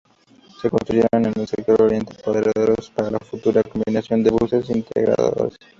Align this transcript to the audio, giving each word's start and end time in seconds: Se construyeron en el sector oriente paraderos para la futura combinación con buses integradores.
Se 0.59 0.67
construyeron 0.67 1.27
en 1.27 1.33
el 1.39 1.47
sector 1.47 1.79
oriente 1.79 2.15
paraderos 2.25 2.89
para 2.89 3.11
la 3.11 3.19
futura 3.19 3.61
combinación 3.61 4.23
con 4.23 4.35
buses 4.37 4.67
integradores. 4.71 5.59